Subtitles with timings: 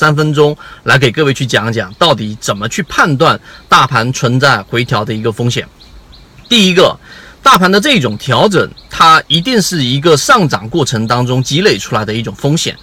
[0.00, 5.68] 三分钟来给各位去讲一讲，到底怎么去判断大盘存在回调的一个风险。
[6.48, 6.98] 第一个，
[7.42, 12.74] 大盘的这种调整，它一定是一个上涨过程当中积累出来的一种风险。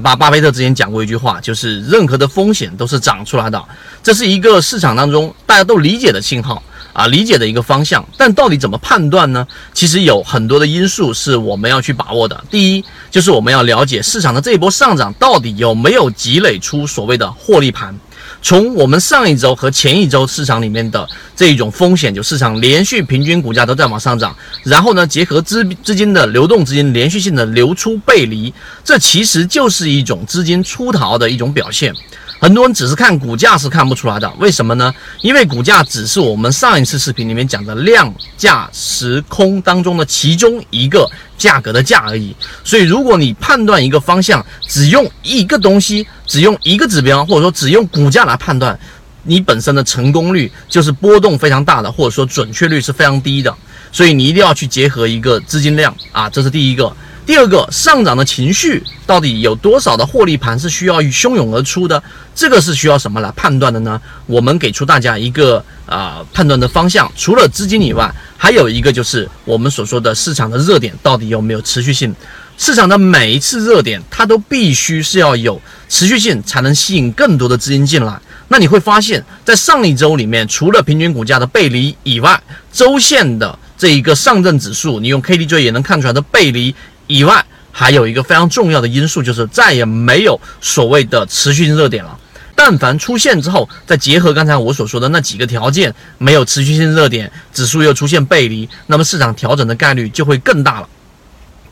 [0.00, 3.60] 巴巴菲特之前讲过一句话，就是任何的风险都是涨出来的，
[4.00, 6.62] 这是一个市场当中大家都理解的信号。
[6.92, 9.46] 啊，理解的一个方向，但到底怎么判断呢？
[9.72, 12.44] 其实有很多的因素是我们要去把握的。
[12.50, 17.98] 第一，就是我们要了解市场的这一波上涨到底有没有积累出所谓的获利盘。
[18.42, 28.52] 从我们上一周和前一周市场里面的这一种风险，就市场连续平均股价都在往上涨，然后呢，结合资资金的流动资金连续性的流出背离，
[28.84, 31.94] 这其实就是一种资金出逃的一种表现。
[32.40, 34.92] 很多人只是看股价是看不出来的，为什么呢？
[35.20, 41.08] 因为股价只是我们上一次视频里面讲的量价时空当中的其中一个
[41.42, 42.34] 价格的价而已。
[42.62, 48.78] 所以，如果你判断一个方向只用一个东西，只用一个指标，或者说只用股价来判断，
[49.24, 53.52] 你本身的成功率就是波动非常大的，或者说准确率是非常低的。
[53.90, 56.94] 所以，你一定要去结合一个资金量啊，这是第一个。
[57.24, 62.02] 第二个上涨的情绪到底有多少的获利盘是需要汹涌而出的？
[62.34, 64.00] 这个是需要什么来判断的呢？
[64.26, 72.12] 我们给出大家一个啊判断的方向，除了资金以外，还有一个就是我们所说的市场的热点到底有没有持续性？
[72.58, 78.20] 市场的每一次热点，它都必须是要有持续性，才能吸引更多的资金进来。
[78.48, 82.40] 那你会发现在上一周里面，除了平均股价的背离以外，
[82.72, 86.74] 周线的这一个上证指数，你用 K D J 也能看出来的背离。
[87.12, 92.18] 以外，还有一个非常重要的因素，就是再也没有所谓的持续性热点了。
[92.54, 100.88] 但凡出现之后，再结合刚才我所说的那几个条件，没有持续性热点，指数又出现背离，那么市场调整的概率就会更大了。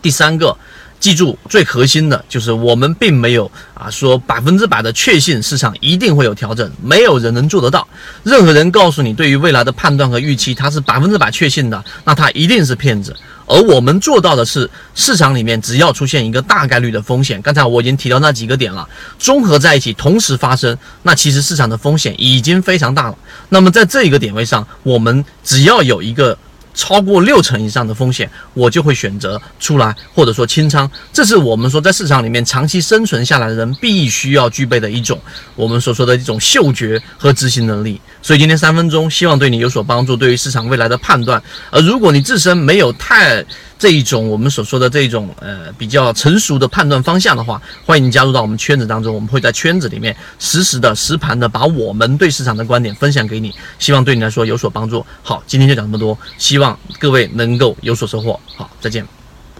[0.02, 0.56] 第三个。
[1.00, 7.88] 记住，最核心的就是我们并没有啊说百分之百的确信市场一定会有调整，没有人能做得到。
[8.22, 13.16] 任何人告诉你对于未来的判断和预期，他是百分之百确信的，那他一定是骗子。
[13.46, 18.86] 而我们做到的是，市场里面只要出现一个大概率的风险，刚才我已经提到那几个点了，
[19.18, 23.16] 综合在一起同时发生，那其实市场的风险已经非常大了。
[23.48, 26.36] 那么在这一个点位上，我们只要有一个。
[26.74, 30.90] 超过六成以上的风险，我就会选择出来，或者说清仓。
[31.12, 35.20] 这是我们说在市场里面长期生存下来的人必须要具备的一种
[35.56, 38.00] 我们所说的一种嗅觉和执行能力。
[38.22, 41.42] 所以今天三分钟，希望对你有所帮助，对于市场未来的判断。
[41.70, 43.44] 而如果你自身没有太
[43.78, 55.04] 这一种我们所说的这种呃比较成熟的判断方向的话，欢迎你加入到我们圈子当中，我们会在圈子里面实时的实盘的把我们对市场的观点分享给你，希望对你来说有所帮助。
[55.22, 58.38] 好，今天就讲这么多，希望各位能够有所收获。
[58.56, 59.04] 好，再见。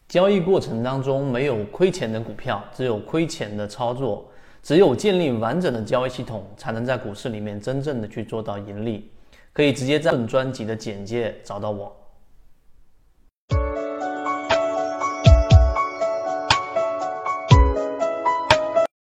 [0.08, 4.24] 交易过程当中没有亏钱的股票，只有亏钱的操作。
[4.62, 9.10] 只有建立完整的交易系统，才能在股市里面真正的去做到盈利。
[9.52, 11.90] 可以直接在本专辑的简介找到我。